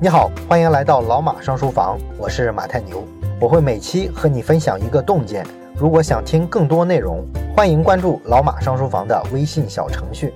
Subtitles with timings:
[0.00, 3.02] 你好，欢迎来到老马上书房，我是马太牛，
[3.40, 5.44] 我会每期和你分享一个洞见。
[5.74, 7.26] 如果想听更多内容，
[7.56, 10.32] 欢迎关注老马上书房的微信小程序。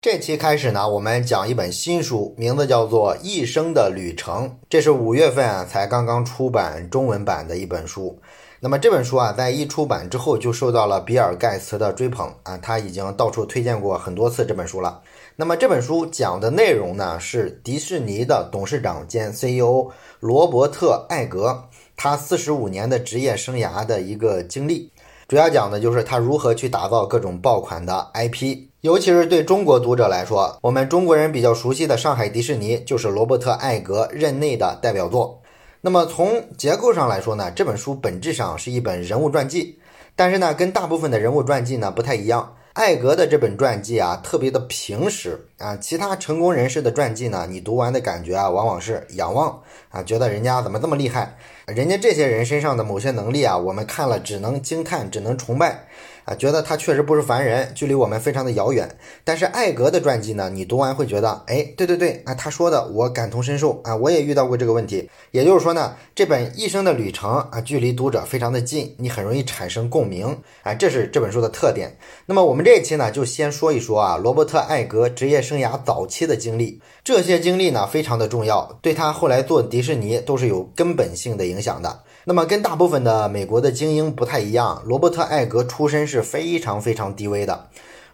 [0.00, 8.18] 这期开始呢，我们讲一本新书，名字叫做《一生的旅程》，这是五月份才刚刚出版中文版的一本书。
[8.60, 15.00] 那么这本书啊，在一出版之后就受到了比尔盖茨的追捧啊，他已经到处推荐过很多次这本书了。
[15.36, 24.90] 那么这本书讲的内容呢，是迪士尼的董事长兼 CEO 罗伯特·艾格他四十五年的职业生涯的一个经历，
[25.28, 35.40] 主要讲的就是他如何去打造各种爆款的 IP，尤其是对中国读者来说，我们中国人比较熟悉的上海迪士尼就是罗伯特·艾格任内的代表作。
[35.80, 39.78] 那么从结构上来说呢，这本书本质上是一本人物传记，
[40.16, 42.54] 但是呢，跟大部分的人物传记呢不太一样。
[42.74, 45.76] 艾格的这本传记啊，特别的平实啊。
[45.76, 51.36] 其他成功人士的传记呢，你读完的感觉啊，往往是仰望啊，觉得人家怎么这么厉害？
[51.66, 55.86] 人家这些人身上的某些能力啊，我们看了只能惊叹，只能崇拜。
[56.28, 58.86] 啊，觉得他确实不是凡人，距离我们非常的遥远。
[59.24, 65.08] 但是艾格的传记呢，你读完会觉得，哎，对对对，啊，他说的我感同身受啊，我也遇到过这个问题。
[65.30, 71.96] 也就是说呢，这本一生的旅程啊，距离读者非常的近，你很容易产生共鸣啊，这是这本书的特点。
[72.26, 82.00] 那么我们这一期呢，就先说一说啊，罗伯特艾格职业生涯早期的经历，这些经历呢非常的重要，对他后来做迪士尼都是有根本性的影响的。
[82.28, 87.70] 那么跟大部分的美国的精英不太一样，罗伯特·艾格出身是非常非常低微的。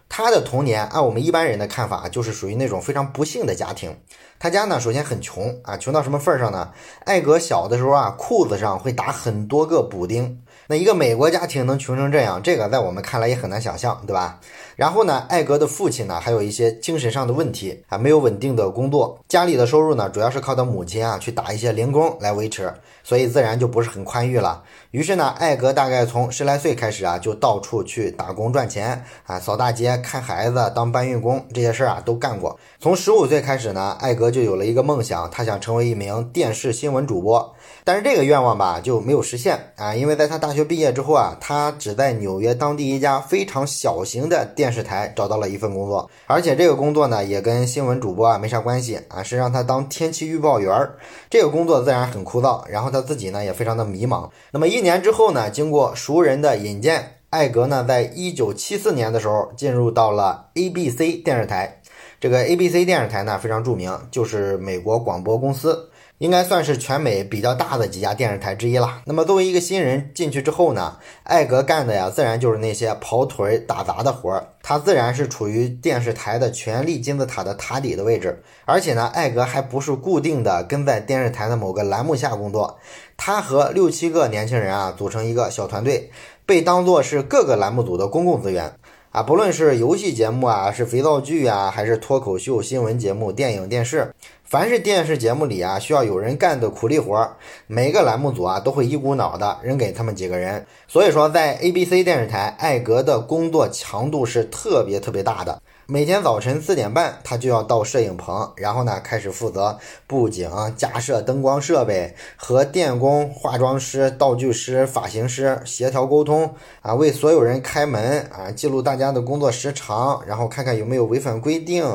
[0.07, 3.93] 他的童年按我们一般人的看法，就是属于那种非常不幸的家庭。
[4.39, 6.71] 他家呢，首先很穷啊，穷到什么份儿上呢？
[7.03, 10.41] 艾格小的时候啊，裤子上会打很多个补丁。
[10.67, 14.39] 那一个美国家庭能穷成这样，这个在我们看来也很难想象，对吧？
[14.77, 22.73] 然后呢，艾格的父亲呢，还有一些精神上的问题啊，没有稳定的工作，家里的收入呢，主要是靠他母亲啊去打一些零工来维持，
[23.05, 24.63] 所以自然就不是很宽裕了。
[24.95, 32.57] 于是呢，艾格大概从十来岁开始啊，就到处去打工赚钱啊，扫大街、看孩子、当搬运工这些事儿啊都干过。
[32.79, 37.53] 从十五岁开始呢，艾格就有了一个梦想，他想成为一名电视新闻主播。
[37.83, 50.95] 但是这个愿望吧就没有实现啊，因为在他大学毕业之后啊，他只在纽约当地一家非常小型的电视台找到了一份工作，而且这个工作呢也跟新闻主播啊没啥关系啊，是让他当天气预报员儿。
[51.29, 54.29] 这个工作自然很枯燥，然后他自己呢也非常的迷茫。
[54.51, 61.81] 那么一年之后呢，经过熟人的引荐，艾格呢在一九七四年的时候进入到了 ABC 电视台。
[62.19, 65.89] 这个 ABC 电视台呢非常著名，就是美国广播公司。
[66.17, 69.01] 应该算是全美比较大的几家电视台之一了。
[69.05, 74.47] 那么作为一个新人进去之后呢，艾格干的呀，自然就是那些跑腿打杂的活儿。
[74.63, 78.41] 他自然是处于电视台的权力金字塔的塔底的位置。
[78.65, 82.79] 而且呢，艾格还不是固定的跟在电视台的某个栏目下工作，
[83.17, 86.11] 他和六七个年轻人啊组成一个小团队，
[86.45, 88.73] 被当作是各个栏目组的公共资源。
[89.15, 97.25] 啊，不论是游戏节目啊，是肥皂剧啊，还是脱口秀、新闻节目、电影、电视，凡是电视节目里啊需要有人干的苦力活，
[97.65, 100.65] 每个栏目组啊都会一股脑的扔给他们几个人。
[100.85, 105.61] 所以说，在 ABC 电视台，艾格的工作强度是特别特别大的。
[105.87, 121.85] 每天早晨四点半，他就要到摄影棚，然后呢，开始负责布景、架设灯光设备，和电工、化妆师、道具师、发型师协调沟通啊，为所有人开门啊，记录大家的工作时长，然后看看有没有违反规定。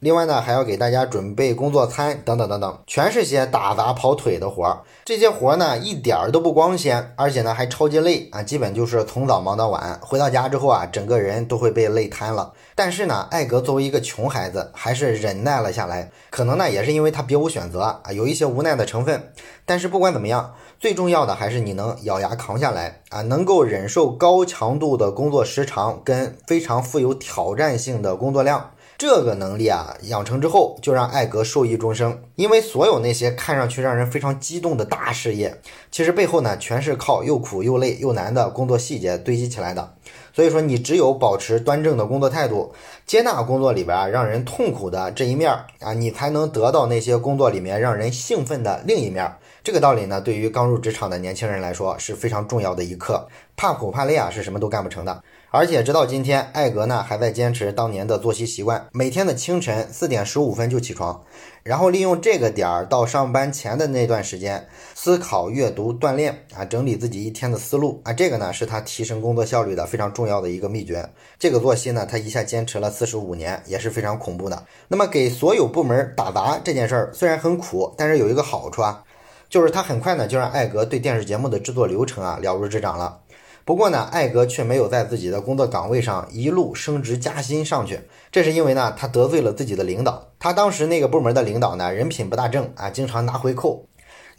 [0.00, 4.82] 另外呢，还要给大家准备工作餐等等等等，全是些打杂跑腿的活儿。
[5.08, 9.98] 这些活儿呢，一点儿都不光鲜，而且呢还超级累啊，基本就是从早忙到晚。
[10.02, 12.52] 回到家之后啊，整个人都会被累瘫了。
[12.74, 16.10] 但是呢，艾格作为一个穷孩子，还是忍耐了下来。
[16.28, 19.32] 可能呢，也是因为他别无选择啊，有一些无奈的成分。
[19.64, 28.72] 但是不管怎么样，最重要的还是你能咬牙扛下来啊，能够忍受高强度的工作时长跟非常富有挑战性的工作量。
[28.98, 32.20] 这个能力啊，养成之后，就让艾格受益终生。
[32.34, 35.60] 因为所有那些看上去让人非常激动的大事业，
[35.92, 39.94] 其实背后呢，全是靠又苦又累又难的工作细节堆积起来的。
[40.34, 42.74] 所以说，你只有保持端正的工作态度，
[43.06, 49.32] 接纳工作里边啊让人痛苦的这一面啊，你才能得到那些工作里面让人兴奋的另一面。
[49.62, 53.28] 这个道理呢，对于刚入职场的年轻人来说是非常重要的一课。
[53.56, 55.22] 怕苦怕累啊，是什么都干不成的。
[55.50, 61.22] 而且直到今天，艾格呢还在坚持当年的作息习惯，每天的清晨四点十五分就起床，
[61.62, 71.08] 然后利用这个点儿到上班前的那段时间思考、阅读、锻炼啊，整理自己一天的思路啊，这个呢是他提升工作效率的非常重要的一个秘诀。
[71.38, 74.66] 这个作息呢，他一下坚持了四十五年，也是非常恐怖的。
[74.88, 79.02] 那么给所有部门打杂这件事儿虽然很苦，但是有一个好处啊，
[79.48, 83.20] 就是他很快呢就让艾格对电视节目的制作流程啊了如指掌了。
[83.68, 88.00] 不过呢，艾格却没有在自己的工作岗位上一路升职加薪上去，
[88.32, 90.28] 这是因为呢，他得罪了自己的领导。
[90.38, 93.84] 他当时那个部门的领导呢，人品不大正啊，经常拿回扣。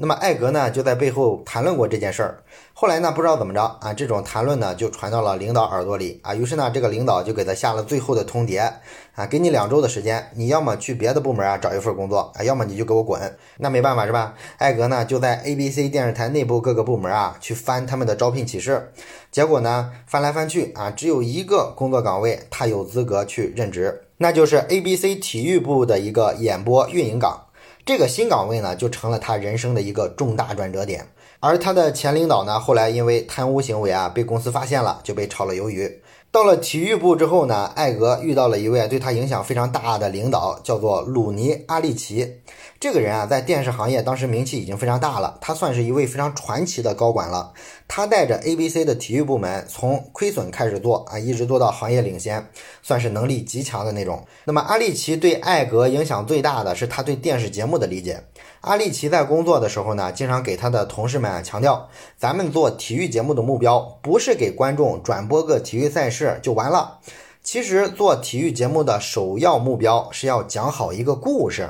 [0.02, 2.42] 那么艾格呢，就在背后谈论过这件事儿。
[2.74, 6.34] 后来呢，不知道怎么着啊，这种谈论呢就传到了领导耳朵里啊。
[6.34, 8.72] 于是呢，这个领导就给他下了最后的通牒
[9.16, 13.20] 啊，给你两周的时间，你要么去别的部门啊找一份工作啊，要么你就给我滚。
[13.58, 14.36] 那没办法是吧？
[14.58, 18.94] 艾格呢就在 ABC 电视台内部各个部门啊去翻他们的招聘启事，
[19.30, 27.48] 结果呢翻来翻去啊，只有一个工作岗位他有资格去任职，那就是 ABC 体育部的一个演播运营岗。
[27.90, 31.08] 这个新岗位呢，就成了他人生的一个重大转折点。
[31.40, 36.00] 而他的前领导呢，后来因为贪污行为啊，被公司发现了，就被炒了鱿鱼。
[36.32, 42.42] 到了体育部之后呢，艾格遇到了一位对他影响非常大的领导，叫做鲁尼·阿利奇。
[42.80, 47.52] 这个人啊，在电视行业当时名气已经非常大了，他算是一位非常传奇的高管了。
[47.88, 52.48] 他带着 ABC 的体育部门从亏损开始做啊，一直做到行业领先，
[52.84, 54.24] 算是能力极强的那种。
[54.46, 58.24] 那么阿利奇对艾格影响最大的是他对电视节目的理解。
[58.62, 67.00] 阿利奇在工作的时候呢，经常给他的同事们强调，咱们做体育节目的目标不是给观众转播个体育赛事就完了，
[67.42, 71.70] 其实做体育节目的首要目标是要讲好一个故事。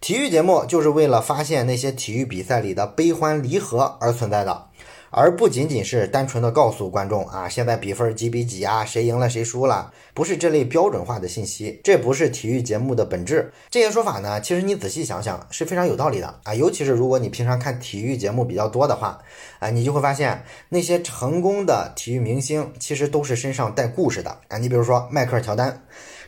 [0.00, 4.66] 体育节目就是为了发现那些体育比赛里的悲欢离合而存在的。
[5.14, 13.52] 而不仅仅是单纯的告诉观众啊，现在比分几比几啊，谁赢了谁输了，不是这类标准化的信息，这不是体育节目的本质。
[13.68, 19.18] 这些说法呢，其实你仔细想想是非常有道理的啊，尤其是如果你平常看体育节目比较多的话，
[19.58, 24.56] 啊，你就会发现那些成功的体育明星其实都是身上带故事的啊。
[24.56, 25.82] 你比如说迈克尔乔丹。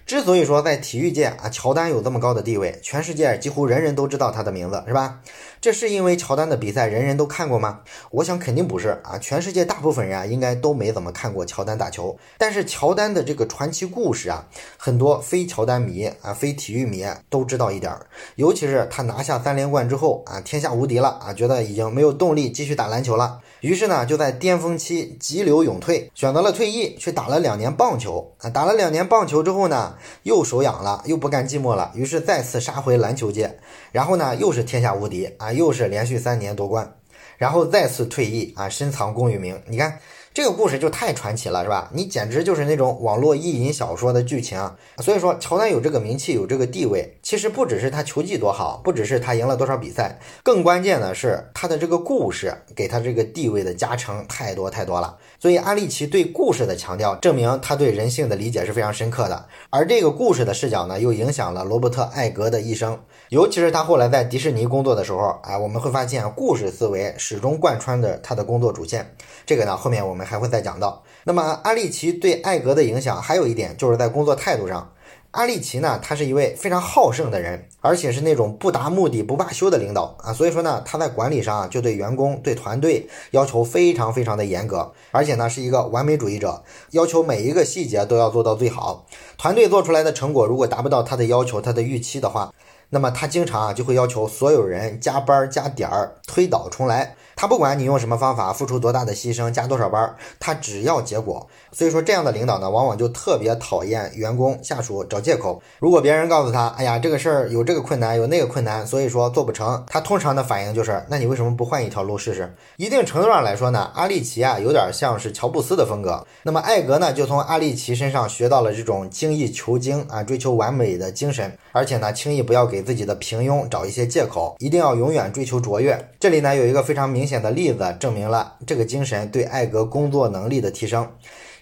[0.06, 5.20] 之所以说在体育界啊，乔丹有这么高的地位，全世界几乎人人都知道他的名字，是吧？
[5.62, 7.80] 这是因为乔丹的比赛人人都看过吗？
[8.10, 12.14] 我想肯定不是啊，全世界大部分人啊，应该都没怎么看过乔丹打球。
[12.36, 14.46] 但是乔丹的这个传奇故事啊，
[14.76, 18.06] 很多非乔丹迷啊、非体育迷都知道一点儿。
[18.36, 28.50] 尤其是他拿下三连冠之后啊，天下无敌了啊，觉得已经没有动力继续打篮球了，于是呢，就在巅峰期急流勇退，选择了退役，去打了两年棒球啊。
[28.50, 33.58] 打了两年棒球之后呢，又手痒了，又不甘寂寞了，于是再次杀回篮球界，
[33.90, 35.50] 然后呢，又是天下无敌啊。
[35.50, 36.94] 又是连续三年夺冠，
[37.38, 39.58] 然后再次退役啊，深藏功与名。
[39.66, 39.98] 你看
[40.34, 41.88] 这个故事就太传奇了，是吧？
[41.92, 44.68] 你简直就是那种网络意淫小说的剧情。
[44.98, 55.16] 所以说，乔丹有这个名气，有这个地位，其实不只是他球技多好，不只是他赢了多少比赛，更关键的是他的这个故事给他这个地位的加成太多太多了。
[55.38, 59.46] 所以阿利奇对故事的强调，证明他对人性的理解是非常深刻的。
[59.70, 62.98] 而这个故事的视角呢，又影响了罗伯特·艾格的一生。
[63.28, 69.14] 尤其是他后来在迪士尼工作的时候，哎，我们会发现故事思维始终贯穿着他的工作主线。
[69.46, 71.02] 这个呢，后面我们还会再讲到。
[71.24, 74.90] 那么，阿利奇对艾格的影响还有一点，就是在工作态度上。
[75.32, 80.32] 阿利奇呢，他是一位非常好胜的人，而且是那种不达目的不罢休的领导啊。
[80.32, 86.62] 所以说呢，他在管理上啊，就对员工、对团队要求非常非常的严格，而且呢，是一个完美主义者，
[86.92, 89.06] 要求每一个细节都要做到最好。
[89.36, 92.54] 团队做出来的成果如果达不到他的要求、他的预期的话，
[92.94, 97.16] 那么他经常啊就会要求所有人加班加点儿，推倒重来。
[97.36, 101.44] 他不管你用什么方法，付出多大的牺牲，加多少班，他只要结果。
[101.72, 105.60] 所以说，这样的领导呢，往往就特别讨厌员工下属找借口。
[105.80, 112.54] 如果别人告诉他，哎呀，这个事儿有这个困难，有那个困难，所以说做不成，他通常的反应就是，那你为什么不换一条路试试？
[112.76, 116.24] 一定程度上来说呢，阿利奇啊，有点像是乔布斯的风格。
[116.44, 126.10] 那么艾格呢，就从阿利奇身上学到了这种精益求精啊，追求完美的精神，而且呢，轻易不要给自己的平庸找一些借口，一定要永远追求卓越。
[126.20, 131.08] 这里呢，有一个非常明显的例子，证明了这个精神对艾格工作能力的提升。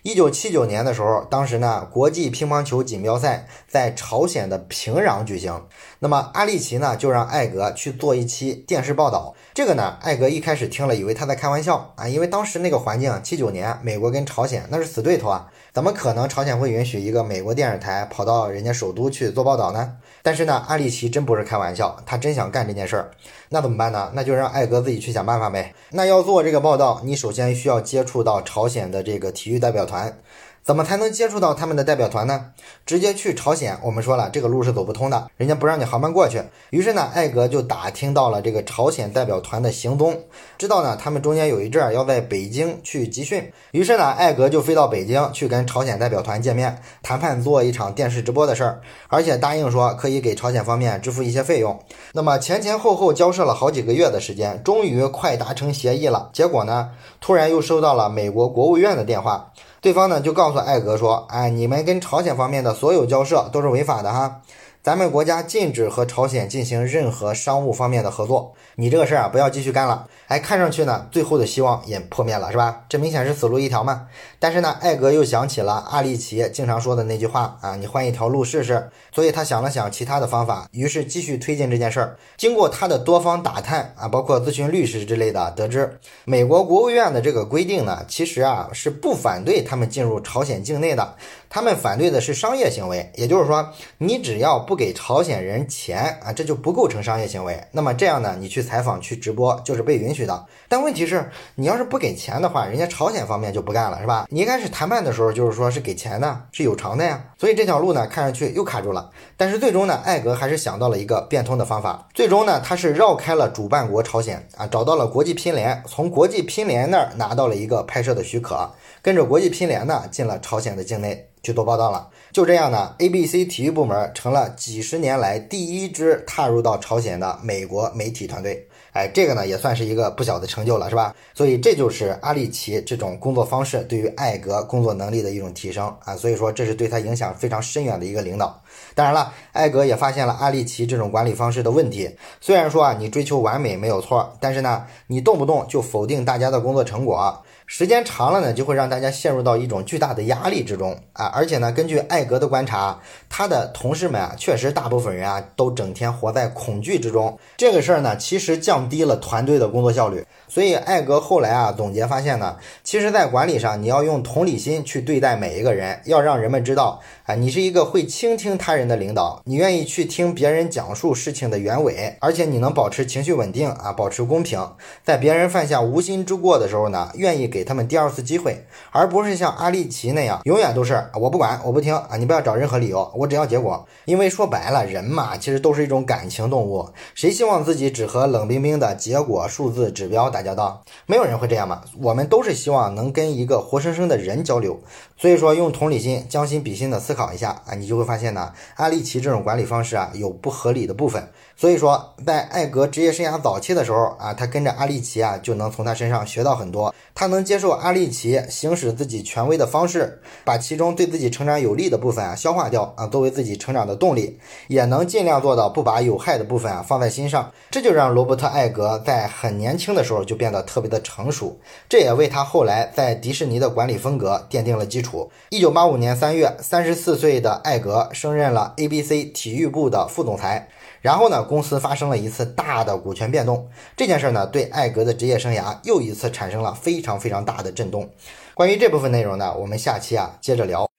[0.04, 5.62] 一九七九年的时候，当时呢，国际乒乓球锦标赛在朝鲜的平壤举行。
[6.00, 9.32] 那么阿利奇呢，就让艾格去做一期电视报道。
[9.54, 19.92] 这个呢，艾格一开始听了，以为他在开玩笑啊，因为当时那个环境，七九年美国跟朝鲜那是死对头啊，怎么可能朝鲜会允许一个美国电视台跑到人家首都去做报道呢？
[20.22, 23.10] 但是呢，阿利奇真不是开玩笑，他真想干这件事儿。
[23.48, 24.10] 那怎么办呢？
[24.14, 25.74] 那就让艾格自己去想办法呗。
[25.90, 30.16] 那要做这个报道，你首先需要接触到朝鲜的这个体育代表团。
[30.64, 32.52] 怎么才能接触到他们的代表团呢？
[32.86, 36.40] 直接去朝鲜，我们说了这个路是走不通的，人家不让你航班过去。
[36.70, 40.16] 于是呢，艾格就打听到了这个朝鲜代表团的行踪，
[40.56, 43.52] 知道呢他们中间有一阵儿要在北京去集训。
[43.72, 51.76] 于是呢，艾格就飞到北京去跟朝鲜代表团见面，谈判做一场电视直播的事儿，而且答应说可以给朝鲜方面支付一些费用。
[52.12, 56.30] 那么前前后后交涉了好几个月的时间，终于快达成协议了。
[56.32, 56.90] 结果呢，
[57.20, 59.52] 突然又收到了美国国务院的电话。
[59.82, 64.40] 对方呢就告诉艾格说：“哎，你们跟朝鲜方面的所有交涉都是违法的哈，
[64.82, 68.52] 咱们国家禁止和朝鲜进行任何商务方面的合作。
[68.74, 72.82] 你这个事儿啊，不要继续干了。”哎，看上去呢，最后的希望也破灭了，是吧？
[72.88, 74.08] 这明显是死路一条嘛。
[74.40, 78.90] 但是呢，艾格又想起了阿利奇经常说的那句话啊，你换一条路试试。
[79.14, 82.16] 所以他想了想其他的方法，于是继续推进这件事儿。
[82.36, 91.14] 经过他的多方打探啊，包括咨询律师之类的，得知美国国务院的这个规定呢，其实啊是不反对他们进入朝鲜境内的，
[91.48, 93.12] 他们反对的是商业行为。
[93.14, 97.62] 也就是说，你只要不不给朝鲜人钱啊，这就不构成商业行为。
[97.72, 100.24] 那么这样呢，你去采访、去直播就是被允许。
[100.24, 104.26] 的，但问题是，你要是不给钱的话，人家朝鲜方面就不干了，是吧？
[104.30, 109.10] 你一开始谈判的时候就是说是给钱的，是有偿的呀，所以这条路呢，看上去又卡住了。
[109.36, 112.08] 但是最终呢，艾格还是想到了一个变通的方法。
[112.14, 118.70] 最终呢，他是绕开了主办国朝鲜啊，找到了国际乒联，从国际乒联那儿拿到了一个拍摄的许可，
[119.02, 122.08] 跟着国际乒联呢进了朝鲜的境内去做报道了。
[122.32, 128.66] 就这样呢，ABC 体育部门成了几十年来第一支踏入到朝鲜的美国媒体团队。
[128.92, 131.14] 哎，这个呢也算是一个不小的成就了，是吧？
[131.32, 138.60] 所以这就是阿利奇这种工作方式对于艾格工作能力的一种提升啊，所以说这是对他影响非常深远的一个领导。
[138.94, 142.14] 当然了，艾格也发现了阿利奇这种管理方式的问题。
[142.38, 147.42] 虽然说啊，你追求完美没有错，但是呢，你动不动就否定大家的工作成果。
[147.66, 151.26] 时间长了呢，就会让大家陷入到一种巨大的压力之中啊！
[151.26, 157.38] 而且呢，根据艾格的观察，他的同事们啊，确实大部分人啊，都整天活在恐惧之中。
[157.56, 160.24] 这个事儿呢，其实降低了团队的工作效率。
[160.52, 174.60] 所以艾格后来啊，总结发现呢，其实，在管理上，你要用同理心去对待每一个人，要让人们知道啊，你是一个会倾听他人的领导，你愿意去听别人讲述事情的原委，而且你能保持情绪稳定啊，保持公平，
[175.02, 177.62] 在别人犯下无心之过的时候呢，愿意给。
[177.64, 182.16] 他们第二次机会，而不是像阿利奇那样，永远都是我不管，我不听啊！
[182.18, 183.86] 你不要找任何理由，我只要结果。
[184.04, 190.82] 因为说白了，人嘛，其实都是一种感情动物，谁希望自己只和冷冰冰的结果、数字、指标打交道？
[191.06, 191.82] 没有人会这样嘛。
[192.00, 194.78] 我们都是希望能跟一个活生生的人交流。
[195.16, 201.28] 所以说，用同理心、将心比心的思考一下啊，你就会发现呢，阿利奇这种管理方式啊，有不合理的部分。
[201.54, 206.92] 所以说，在艾格职业生涯早期的时候啊，他跟着阿利奇啊，就能从他身上学到很多。
[207.14, 217.52] 他能接受阿利奇行使自己权威的方式，把其中对自己成长有利的部分啊消化掉啊，作为自己成长的动力，也能尽量做到不把有害的部分啊放在心上。
[217.70, 221.60] 这就让罗伯特·艾格在很年轻的时候就就变得特别的成熟，
[221.90, 225.30] 这也为他后来在迪士尼的管理风格奠定了基础。
[225.50, 230.68] 一九八五年三月，三十四岁的艾格升任了 ABC 体育部的副总裁。
[231.02, 238.08] 然后呢，公司发生了一次大的股权变动，这件事呢，对艾格的职业生涯又一次产生了非常非常大的震动。
[238.54, 240.91] 关于这部分内容呢，我们下期啊接着聊。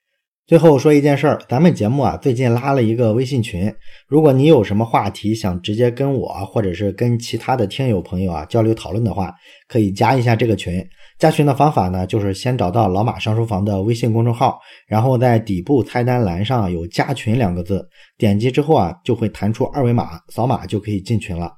[0.46, 3.74] 最后说一件事儿，咱们节目啊最近拉了一个微信群，
[4.10, 9.34] 如果你有什么话题想直接跟我或者是跟其他的听友朋友啊交流讨论的话，
[9.70, 10.86] 可以加一下这个群。
[11.18, 21.50] 加群的方法呢，就是先找到老马上书房的微信公众号，然后在底部菜单栏上有加群两个字，点击之后啊就会弹出二维码，扫码就可以进群了。